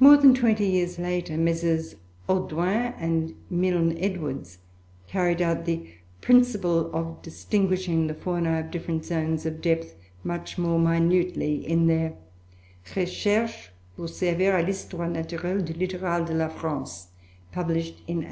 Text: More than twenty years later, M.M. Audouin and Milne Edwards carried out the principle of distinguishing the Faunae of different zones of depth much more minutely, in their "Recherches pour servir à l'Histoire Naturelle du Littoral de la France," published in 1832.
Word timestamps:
More 0.00 0.16
than 0.16 0.34
twenty 0.34 0.66
years 0.66 0.98
later, 0.98 1.34
M.M. 1.34 1.46
Audouin 2.28 2.92
and 2.98 3.36
Milne 3.48 3.96
Edwards 4.00 4.58
carried 5.06 5.40
out 5.40 5.64
the 5.64 5.92
principle 6.20 6.90
of 6.92 7.22
distinguishing 7.22 8.08
the 8.08 8.14
Faunae 8.14 8.58
of 8.58 8.72
different 8.72 9.04
zones 9.04 9.46
of 9.46 9.60
depth 9.60 9.94
much 10.24 10.58
more 10.58 10.80
minutely, 10.80 11.64
in 11.68 11.86
their 11.86 12.14
"Recherches 12.96 13.68
pour 13.96 14.06
servir 14.08 14.54
à 14.54 14.66
l'Histoire 14.66 15.08
Naturelle 15.08 15.64
du 15.64 15.72
Littoral 15.72 16.24
de 16.24 16.34
la 16.34 16.48
France," 16.48 17.10
published 17.52 18.02
in 18.08 18.16
1832. 18.16 18.22